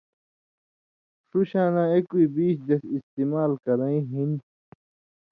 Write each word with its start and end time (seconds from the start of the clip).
ݜُو 1.27 1.39
شاناں 1.49 1.89
ایکوئ 1.93 2.25
بیش 2.33 2.55
دیس 2.67 2.83
استمال 2.97 3.51
کرَیں 3.65 4.01
ہِن 4.11 4.31